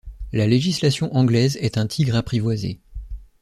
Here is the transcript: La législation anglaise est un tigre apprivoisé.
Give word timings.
La 0.31 0.47
législation 0.47 1.15
anglaise 1.15 1.57
est 1.57 1.77
un 1.77 1.85
tigre 1.85 2.15
apprivoisé. 2.15 2.79